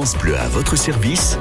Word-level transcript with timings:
France 0.00 0.16
Bleu 0.16 0.34
à 0.34 0.48
votre 0.48 0.76
service 0.76 1.36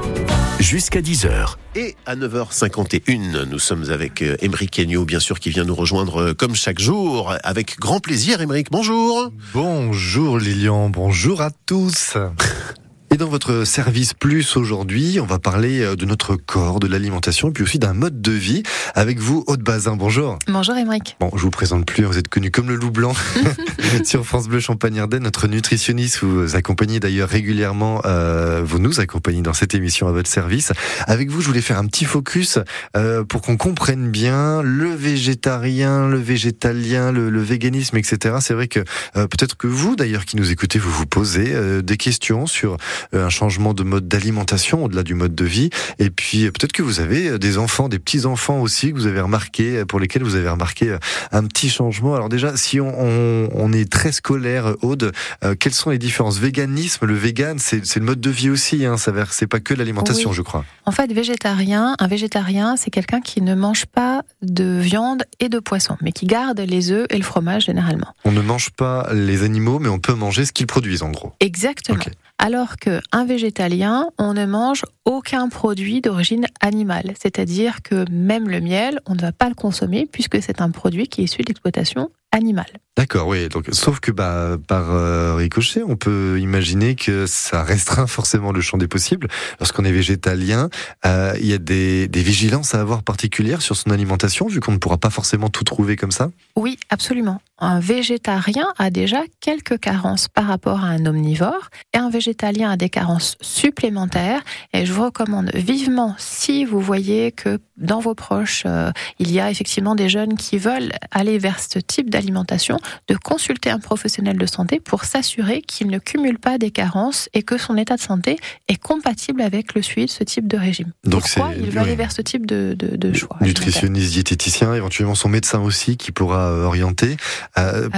jusqu'à 0.60 1.00
10h. 1.00 1.55
Et 1.78 1.96
à 2.05 2.18
9h51, 2.18 3.46
nous 3.46 3.57
sommes 3.57 3.89
avec 3.89 4.21
Émeric 4.21 4.71
Kenyo, 4.71 5.05
bien 5.05 5.21
sûr, 5.21 5.39
qui 5.39 5.50
vient 5.50 5.64
nous 5.64 5.75
rejoindre 5.75 6.21
euh, 6.21 6.34
comme 6.34 6.55
chaque 6.55 6.78
jour. 6.78 7.34
Avec 7.46 7.80
grand 7.80 8.02
plaisir, 8.02 8.42
Émeric, 8.42 8.68
bonjour. 8.70 9.32
Bonjour 9.54 10.38
Lilian, 10.39 10.89
bonjour 10.89 11.39
à 11.39 11.52
tous. 11.68 12.18
Dans 13.19 13.28
votre 13.28 13.65
service 13.65 14.14
plus 14.14 14.55
aujourd'hui, 14.55 15.19
on 15.19 15.25
va 15.25 15.39
parler 15.39 15.82
euh, 15.82 15.97
de 15.97 16.05
notre 16.05 16.37
corps, 16.37 16.79
de 16.79 16.87
l'alimentation, 16.87 17.51
puis 17.51 17.64
aussi 17.64 17.78
d'un 17.78 17.92
mode 17.92 18.21
de 18.21 18.32
vie. 18.32 18.64
Avec 18.95 19.19
vous, 19.19 19.43
Aude 19.47 19.61
Bazin, 19.61 19.97
bonjour. 19.97 20.39
Bonjour 20.47 20.78
Émeric. 20.78 21.18
Bon, 21.19 21.29
je 21.36 21.42
vous 21.42 21.50
présente 21.50 21.86
plus, 21.86 22.05
vous 22.05 22.18
êtes 22.18 22.29
connu 22.29 22.50
comme 22.50 22.69
le 22.69 22.75
loup 22.75 22.92
blanc 22.92 23.14
sur 24.05 24.25
France 24.25 24.47
Bleu 24.47 24.59
Champagne-Ardenne, 24.59 25.23
notre 25.23 25.47
nutritionniste. 25.47 26.19
Vous 26.23 26.55
accompagnez 26.55 27.01
d'ailleurs 27.01 27.29
régulièrement, 27.29 28.01
euh, 28.05 28.61
vous 28.64 28.79
nous 28.79 29.00
accompagnez 29.01 29.42
dans 29.42 29.54
cette 29.54 29.75
émission 29.75 30.07
à 30.07 30.11
votre 30.11 30.29
service. 30.29 30.71
Avec 31.06 31.29
vous, 31.29 31.42
je 31.42 31.47
voulais 31.47 31.61
faire 31.61 31.78
un 31.78 31.87
petit 31.87 32.06
focus 32.06 32.59
euh, 32.95 33.23
pour 33.23 33.42
qu'on 33.42 33.58
comprenne 33.58 34.09
bien 34.09 34.61
le 34.61 34.94
végétarien, 34.94 36.08
le 36.08 36.20
végétalien, 36.20 37.11
le, 37.11 37.30
le 37.30 37.42
véganisme, 37.42 37.97
etc. 37.97 38.38
C'est 38.39 38.53
vrai 38.53 38.67
que 38.67 38.80
euh, 39.17 39.28
peut-être 39.28 39.58
que 39.58 39.67
vous, 39.67 39.95
d'ailleurs, 39.95 40.25
qui 40.25 40.38
nous 40.38 40.52
écoutez, 40.52 40.80
vous 40.80 40.92
vous 40.92 41.06
posez 41.06 41.81
des 41.81 41.97
questions 41.97 42.45
sur 42.45 42.78
un 43.14 43.30
changement 43.30 43.73
de 43.73 43.84
mode 43.84 44.08
d'alimentation 44.08 44.86
au-delà 44.86 45.04
du 45.04 45.14
mode 45.14 45.36
de 45.36 45.46
vie. 45.46 45.70
Et 45.98 46.10
puis 46.10 46.46
euh, 46.46 46.52
peut-être 46.52 46.72
que 46.74 46.84
vous 46.84 47.00
avez 47.00 47.40
des 47.40 47.58
enfants, 47.58 47.90
des 47.90 48.00
petits 48.00 48.26
enfants 48.26 48.60
aussi 48.62 48.92
que 48.92 48.98
vous 48.98 49.08
avez 49.08 49.22
remarqué, 49.22 49.86
pour 49.86 50.00
lesquels 50.00 50.24
vous 50.24 50.36
avez 50.36 50.50
remarqué 50.50 50.96
un 51.32 51.44
petit 51.46 51.70
changement. 51.70 52.16
Alors 52.16 52.30
déjà, 52.30 52.56
si 52.58 52.80
on, 52.80 52.94
on, 53.00 53.50
on 53.54 53.74
est 53.74 53.92
très 53.92 54.12
scolaire, 54.12 54.76
Aude, 54.82 55.12
euh, 55.44 55.56
quelles 55.60 55.74
sont 55.74 55.90
les 55.90 55.98
différences? 55.98 56.38
Véganisme, 56.40 57.06
le 57.06 57.16
vegan, 57.16 57.58
c'est 57.60 57.96
le 57.96 58.06
mode 58.06 58.22
de 58.22 58.30
vie 58.30 58.50
aussi. 58.50 58.86
Hein, 58.86 58.98
ça 58.98 59.12
c'est 59.32 59.48
pas 59.48 59.60
que 59.60 59.73
l'alimentation, 59.73 60.30
Oui. 60.30 60.36
je 60.36 60.42
crois. 60.42 60.66
En 60.86 60.92
fait, 60.92 61.12
végétarien, 61.12 61.96
un 62.00 62.08
végétarien, 62.08 62.76
c'est 62.78 62.90
quelqu'un 62.92 63.22
qui 63.22 63.42
ne 63.42 63.56
mange 63.56 63.86
pas 63.86 64.22
de 64.42 64.80
viande 64.80 65.23
et 65.40 65.50
de 65.50 65.60
poisson, 65.60 65.98
mais 66.02 66.12
qui 66.12 66.26
garde 66.26 66.60
les 66.60 66.92
œufs 66.92 67.06
et 67.10 67.18
le 67.18 67.23
fromage 67.23 67.66
généralement. 67.66 68.14
On 68.26 68.32
ne 68.32 68.42
mange 68.42 68.70
pas 68.72 69.10
les 69.14 69.44
animaux, 69.44 69.80
mais 69.80 69.90
on 69.90 70.00
peut 70.00 70.14
manger 70.14 70.46
ce 70.46 70.52
qu'ils 70.52 70.68
produisent 70.68 71.04
en 71.04 71.10
gros. 71.12 71.34
Exactement. 71.40 72.00
Alors 72.42 72.78
qu'un 72.78 73.26
végétalien, 73.26 74.08
on 74.18 74.34
ne 74.34 74.45
mange 74.45 74.86
aucun 75.04 75.50
produit 75.50 76.00
d'origine 76.00 76.45
animale. 76.62 77.14
C'est-à-dire 77.22 77.82
que 77.84 78.09
même 78.09 78.48
le 78.48 78.62
miel, 78.62 79.02
on 79.08 79.14
ne 79.14 79.20
va 79.20 79.34
pas 79.34 79.50
le 79.50 79.56
consommer 79.56 80.08
puisque 80.09 80.42
c'est 80.42 80.62
un 80.62 80.72
produit 80.72 81.10
qui 81.10 81.20
est 81.20 81.23
issu 81.26 81.42
de 81.42 81.48
l'exploitation 81.50 82.12
animale. 82.32 82.72
D'accord, 82.95 83.28
oui. 83.28 83.50
Donc, 83.50 83.67
sauf 83.73 84.00
que 84.00 84.12
bah, 84.12 84.58
par 84.67 84.92
euh, 84.92 85.36
ricochet, 85.36 85.84
on 85.84 85.98
peut 85.98 86.40
imaginer 86.40 86.95
que 86.95 87.26
ça 87.26 87.62
restreint 87.64 88.08
forcément 88.08 88.54
le 88.54 88.62
champ 88.62 88.78
des 88.78 88.88
possibles. 88.88 89.28
Lorsqu'on 89.60 89.84
est 89.84 89.92
végétalien, 89.92 90.70
euh, 91.06 91.34
il 91.42 91.48
y 91.48 91.54
a 91.54 91.58
des, 91.58 92.08
des 92.08 92.22
vigilances 92.22 92.73
à 92.73 92.80
avoir 92.80 93.04
particulières 93.04 93.62
sur 93.62 93.76
son 93.76 93.90
alimentation, 93.90 94.48
vu 94.48 94.62
qu'on 94.62 94.72
ne 94.72 94.78
pourra 94.78 94.98
pas 94.98 95.10
forcément 95.10 95.50
tout 95.50 95.66
trouver 95.66 95.98
comme 95.98 96.12
ça? 96.12 96.32
Oui, 96.56 96.78
absolument. 96.90 97.42
Un 97.60 97.80
végétarien 97.80 98.68
a 98.78 98.90
déjà 98.90 99.22
quelques 99.42 99.80
carences 99.80 100.28
par 100.28 100.48
rapport 100.48 100.84
à 100.84 100.88
un 100.88 101.06
omnivore 101.06 101.70
et 101.94 101.98
un 101.98 102.10
végétalien 102.10 102.72
a 102.72 102.78
des 102.78 102.90
carences 102.90 103.36
supplémentaires. 103.42 104.42
Et 104.74 104.86
je 104.86 104.94
vous 104.94 105.04
recommande 105.04 105.52
vivement, 105.54 106.16
si 106.18 106.66
vous 106.66 106.80
voyez 106.80 107.32
que 107.32 107.60
dans 107.78 108.00
vos 108.00 108.16
proches, 108.16 108.64
euh, 108.66 108.92
il 109.20 109.32
y 109.32 109.39
a 109.39 109.50
effectivement 109.50 109.95
des 109.95 110.10
jeunes 110.10 110.36
qui 110.36 110.58
veulent 110.58 110.92
aller 111.11 111.38
vers 111.38 111.60
ce 111.60 111.80
type 111.80 112.10
d'alimentation, 112.10 112.78
de 113.08 113.16
consulter 113.16 113.70
un 113.70 113.80
professionnel 113.80 114.38
de 114.38 114.45
santé 114.45 114.80
pour 114.80 115.06
s'assurer 115.06 115.62
qu'il 115.62 115.88
ne 115.88 115.98
cumule 115.98 116.39
pas 116.39 116.58
des 116.58 116.72
carences 116.72 117.30
et 117.33 117.44
que 117.44 117.58
son 117.58 117.78
état 117.78 117.95
de 117.95 118.02
santé 118.02 118.38
est 118.67 118.82
compatible 118.82 119.42
avec 119.42 119.73
le 119.76 119.82
suivi 119.82 120.08
de 120.08 120.12
ce 120.12 120.23
type 120.23 120.48
de 120.48 120.58
régime. 120.58 120.92
Donc 121.04 121.22
Pourquoi 121.22 121.54
il 121.58 121.70
veut 121.70 121.80
aller 121.80 121.95
vers 121.95 122.12
ce 122.12 122.22
type 122.22 122.45
de, 122.45 122.76
de, 122.78 122.95
de 122.95 123.14
choix. 123.14 123.38
Nutritionniste, 123.42 124.12
diététicien, 124.12 124.73
éventuellement 124.73 125.16
son 125.16 125.30
médecin 125.30 125.60
aussi 125.60 125.98
qui 125.98 126.12
pourra 126.12 126.50
euh, 126.50 126.66
orienter. 126.66 127.17
Euh, 127.58 127.89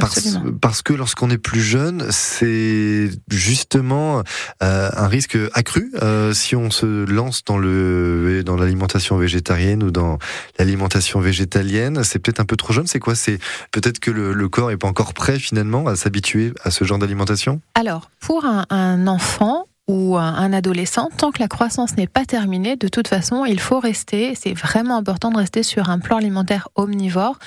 parce, 0.62 0.82
que 0.82 0.94
lorsqu'on 0.94 1.30
est 1.30 1.38
plus 1.38 1.62
jeune, 1.62 2.08
c'est 2.10 3.10
justement 3.30 4.24
euh, 4.64 4.90
un 4.96 5.08
risque 5.08 5.38
accru 5.54 5.92
euh, 6.02 6.34
si 6.34 6.56
on 6.56 6.72
se 6.72 7.06
lance 7.06 7.44
dans 7.44 7.58
le 7.58 8.44
dans 8.46 8.56
l'alimentation 8.56 9.18
végétarienne 9.18 9.84
ou 9.84 9.92
dans 9.92 10.18
l'alimentation 10.58 11.20
végétalienne. 11.20 12.04
C'est 12.04 12.20
peut-être 12.20 12.40
un 12.40 12.46
peu 12.46 12.56
trop 12.56 12.74
jeune. 12.74 12.88
C'est 12.88 13.00
quoi? 13.00 13.16
C'est 13.16 13.40
peut-être 13.72 14.00
que 14.00 14.12
le, 14.12 14.34
le 14.34 14.50
corps 14.50 14.72
est 14.72 14.78
pas 14.78 14.88
encore 14.88 15.14
prêt 15.14 15.40
finalement 15.40 15.88
à 15.88 15.96
s'habituer 15.96 16.54
à 16.64 16.72
ce 16.72 16.84
genre 16.84 17.00
d'alimentation? 17.00 17.62
Alors, 17.76 18.10
pour 18.20 18.46
un, 18.46 18.66
un 18.70 19.08
enfant 19.08 19.68
ou 19.88 20.18
un 20.18 20.54
adolescent, 20.54 21.10
tant 21.18 21.32
que 21.32 21.40
la 21.40 21.48
croissance 21.48 21.98
n'est 21.98 22.08
pas 22.08 22.26
terminée, 22.26 22.76
de 22.76 22.88
toute 22.88 23.08
façon, 23.08 23.46
il 23.46 23.60
faut 23.60 23.80
rester, 23.80 24.36
c'est 24.36 24.54
vraiment 24.54 24.98
important 24.98 25.32
de 25.32 25.38
rester 25.38 25.64
sur 25.64 25.90
un 25.90 26.00
plan 26.00 26.18
alimentaire 26.18 26.70
omnivore. 26.76 27.38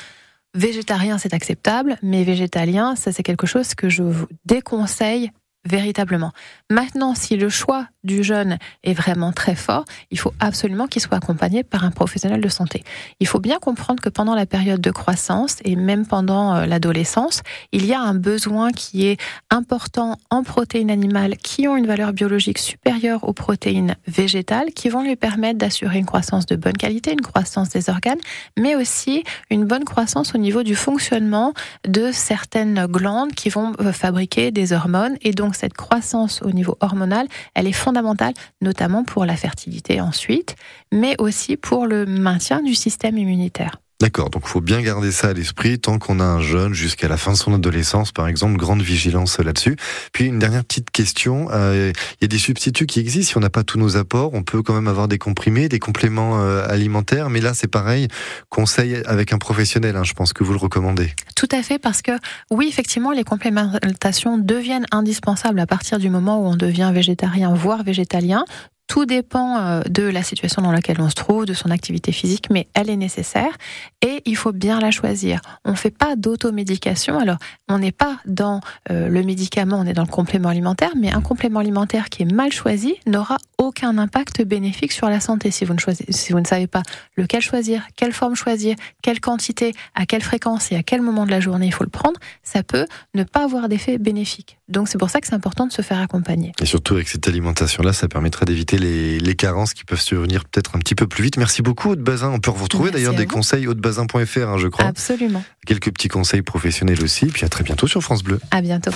Végétarien, 0.54 1.18
c'est 1.18 1.34
acceptable, 1.34 1.98
mais 2.02 2.22
végétalien, 2.22 2.94
ça 2.94 3.10
c'est 3.10 3.24
quelque 3.24 3.46
chose 3.46 3.74
que 3.74 3.88
je 3.88 4.04
vous 4.04 4.26
déconseille 4.44 5.32
véritablement. 5.64 6.32
Maintenant, 6.70 7.14
si 7.14 7.36
le 7.36 7.48
choix 7.48 7.86
du 8.02 8.22
jeune 8.22 8.58
est 8.82 8.92
vraiment 8.92 9.32
très 9.32 9.54
fort, 9.54 9.84
il 10.10 10.18
faut 10.18 10.32
absolument 10.40 10.86
qu'il 10.86 11.00
soit 11.00 11.16
accompagné 11.16 11.62
par 11.62 11.84
un 11.84 11.90
professionnel 11.90 12.40
de 12.40 12.48
santé. 12.48 12.84
Il 13.20 13.26
faut 13.26 13.40
bien 13.40 13.58
comprendre 13.58 14.02
que 14.02 14.10
pendant 14.10 14.34
la 14.34 14.46
période 14.46 14.80
de 14.80 14.90
croissance 14.90 15.58
et 15.64 15.76
même 15.76 16.06
pendant 16.06 16.54
euh, 16.54 16.66
l'adolescence, 16.66 17.42
il 17.72 17.86
y 17.86 17.94
a 17.94 18.00
un 18.00 18.14
besoin 18.14 18.72
qui 18.72 19.06
est 19.06 19.18
important 19.50 20.18
en 20.30 20.42
protéines 20.42 20.90
animales 20.90 21.36
qui 21.38 21.66
ont 21.66 21.76
une 21.76 21.86
valeur 21.86 22.12
biologique 22.12 22.58
supérieure 22.58 23.24
aux 23.24 23.32
protéines 23.32 23.96
végétales 24.06 24.72
qui 24.72 24.90
vont 24.90 25.02
lui 25.02 25.16
permettre 25.16 25.58
d'assurer 25.58 25.98
une 25.98 26.06
croissance 26.06 26.46
de 26.46 26.56
bonne 26.56 26.76
qualité, 26.76 27.12
une 27.12 27.22
croissance 27.22 27.70
des 27.70 27.88
organes, 27.88 28.20
mais 28.58 28.76
aussi 28.76 29.24
une 29.50 29.64
bonne 29.64 29.84
croissance 29.84 30.34
au 30.34 30.38
niveau 30.38 30.62
du 30.62 30.74
fonctionnement 30.74 31.54
de 31.88 32.10
certaines 32.12 32.86
glandes 32.86 33.32
qui 33.32 33.48
vont 33.48 33.72
euh, 33.80 33.92
fabriquer 33.92 34.50
des 34.50 34.72
hormones. 34.72 35.16
Et 35.22 35.32
donc 35.32 35.53
cette 35.54 35.74
croissance 35.74 36.42
au 36.42 36.50
niveau 36.50 36.76
hormonal, 36.80 37.26
elle 37.54 37.66
est 37.66 37.72
fondamentale, 37.72 38.34
notamment 38.60 39.04
pour 39.04 39.24
la 39.24 39.36
fertilité 39.36 40.00
ensuite, 40.00 40.56
mais 40.92 41.14
aussi 41.18 41.56
pour 41.56 41.86
le 41.86 42.06
maintien 42.06 42.62
du 42.62 42.74
système 42.74 43.18
immunitaire. 43.18 43.80
D'accord, 44.04 44.28
donc 44.28 44.42
il 44.44 44.50
faut 44.50 44.60
bien 44.60 44.82
garder 44.82 45.10
ça 45.10 45.28
à 45.28 45.32
l'esprit 45.32 45.78
tant 45.78 45.98
qu'on 45.98 46.20
a 46.20 46.24
un 46.24 46.42
jeune 46.42 46.74
jusqu'à 46.74 47.08
la 47.08 47.16
fin 47.16 47.32
de 47.32 47.38
son 47.38 47.54
adolescence, 47.54 48.12
par 48.12 48.28
exemple, 48.28 48.58
grande 48.58 48.82
vigilance 48.82 49.38
là-dessus. 49.38 49.76
Puis 50.12 50.26
une 50.26 50.38
dernière 50.38 50.62
petite 50.62 50.90
question, 50.90 51.48
euh, 51.50 51.90
il 52.20 52.20
y 52.20 52.26
a 52.26 52.28
des 52.28 52.36
substituts 52.36 52.84
qui 52.84 53.00
existent, 53.00 53.30
si 53.30 53.36
on 53.38 53.40
n'a 53.40 53.48
pas 53.48 53.64
tous 53.64 53.78
nos 53.78 53.96
apports, 53.96 54.34
on 54.34 54.42
peut 54.42 54.62
quand 54.62 54.74
même 54.74 54.88
avoir 54.88 55.08
des 55.08 55.16
comprimés, 55.16 55.70
des 55.70 55.78
compléments 55.78 56.42
euh, 56.42 56.68
alimentaires, 56.68 57.30
mais 57.30 57.40
là 57.40 57.54
c'est 57.54 57.66
pareil, 57.66 58.08
conseil 58.50 58.96
avec 59.06 59.32
un 59.32 59.38
professionnel, 59.38 59.96
hein, 59.96 60.04
je 60.04 60.12
pense 60.12 60.34
que 60.34 60.44
vous 60.44 60.52
le 60.52 60.58
recommandez. 60.58 61.14
Tout 61.34 61.48
à 61.50 61.62
fait, 61.62 61.78
parce 61.78 62.02
que 62.02 62.12
oui, 62.50 62.66
effectivement, 62.68 63.10
les 63.10 63.24
complémentations 63.24 64.36
deviennent 64.36 64.86
indispensables 64.90 65.60
à 65.60 65.66
partir 65.66 65.98
du 65.98 66.10
moment 66.10 66.42
où 66.42 66.46
on 66.46 66.56
devient 66.56 66.90
végétarien, 66.92 67.54
voire 67.54 67.82
végétalien. 67.82 68.44
Tout 68.86 69.06
dépend 69.06 69.58
euh, 69.58 69.80
de 69.88 70.02
la 70.02 70.22
situation 70.22 70.62
dans 70.62 70.72
laquelle 70.72 71.00
on 71.00 71.08
se 71.08 71.14
trouve, 71.14 71.46
de 71.46 71.54
son 71.54 71.70
activité 71.70 72.12
physique, 72.12 72.48
mais 72.50 72.68
elle 72.74 72.90
est 72.90 72.96
nécessaire 72.96 73.56
et 74.02 74.22
il 74.26 74.36
faut 74.36 74.52
bien 74.52 74.78
la 74.78 74.90
choisir. 74.90 75.40
On 75.64 75.72
ne 75.72 75.76
fait 75.76 75.90
pas 75.90 76.16
d'automédication. 76.16 77.18
Alors, 77.18 77.38
on 77.68 77.78
n'est 77.78 77.92
pas 77.92 78.18
dans 78.26 78.60
euh, 78.90 79.08
le 79.08 79.22
médicament, 79.22 79.78
on 79.78 79.86
est 79.86 79.94
dans 79.94 80.02
le 80.02 80.08
complément 80.08 80.50
alimentaire, 80.50 80.92
mais 80.96 81.12
un 81.12 81.22
complément 81.22 81.60
alimentaire 81.60 82.10
qui 82.10 82.22
est 82.22 82.32
mal 82.32 82.52
choisi 82.52 82.94
n'aura 83.06 83.38
aucun 83.58 83.96
impact 83.96 84.42
bénéfique 84.42 84.92
sur 84.92 85.08
la 85.08 85.20
santé 85.20 85.50
si 85.50 85.64
vous 85.64 85.74
ne, 85.74 85.80
si 86.10 86.32
vous 86.32 86.40
ne 86.40 86.46
savez 86.46 86.66
pas 86.66 86.82
lequel 87.16 87.40
choisir, 87.40 87.82
quelle 87.96 88.12
forme 88.12 88.34
choisir, 88.34 88.76
quelle 89.02 89.20
quantité, 89.20 89.72
à 89.94 90.06
quelle 90.06 90.22
fréquence 90.22 90.70
et 90.72 90.76
à 90.76 90.82
quel 90.82 91.00
moment 91.00 91.24
de 91.24 91.30
la 91.30 91.40
journée 91.40 91.66
il 91.66 91.72
faut 91.72 91.84
le 91.84 91.90
prendre. 91.90 92.20
Ça 92.42 92.62
peut 92.62 92.86
ne 93.14 93.24
pas 93.24 93.44
avoir 93.44 93.68
d'effet 93.68 93.98
bénéfique. 93.98 94.58
Donc, 94.68 94.88
c'est 94.88 94.98
pour 94.98 95.10
ça 95.10 95.20
que 95.20 95.26
c'est 95.26 95.34
important 95.34 95.66
de 95.66 95.72
se 95.72 95.82
faire 95.82 95.98
accompagner. 96.00 96.52
Et 96.60 96.66
surtout 96.66 96.94
avec 96.94 97.08
cette 97.08 97.26
alimentation-là, 97.28 97.92
ça 97.92 98.08
permettra 98.08 98.44
d'éviter 98.44 98.78
les, 98.84 99.18
les 99.18 99.34
carences 99.34 99.74
qui 99.74 99.84
peuvent 99.84 100.00
survenir 100.00 100.44
peut-être 100.44 100.76
un 100.76 100.78
petit 100.78 100.94
peu 100.94 101.06
plus 101.06 101.24
vite. 101.24 101.36
Merci 101.36 101.62
beaucoup, 101.62 101.90
Aude 101.90 102.00
Bazin. 102.00 102.30
On 102.30 102.38
peut 102.38 102.50
vous 102.50 102.64
retrouver 102.64 102.90
d'ailleurs 102.90 103.14
des 103.14 103.24
vous. 103.24 103.34
conseils 103.34 103.66
audebazin.fr, 103.66 104.48
hein, 104.48 104.58
je 104.58 104.68
crois. 104.68 104.86
Absolument. 104.86 105.42
Quelques 105.66 105.90
petits 105.92 106.08
conseils 106.08 106.42
professionnels 106.42 107.02
aussi. 107.02 107.26
Puis 107.26 107.44
à 107.44 107.48
très 107.48 107.64
bientôt 107.64 107.86
sur 107.86 108.02
France 108.02 108.22
Bleu. 108.22 108.40
À 108.50 108.60
bientôt. 108.60 108.90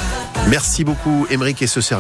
Merci 0.48 0.84
beaucoup, 0.84 1.26
Émeric, 1.30 1.62
et 1.62 1.66
ce 1.66 1.80
service. 1.80 1.96